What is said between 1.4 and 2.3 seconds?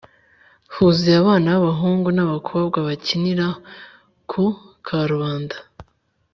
b abahungu n ab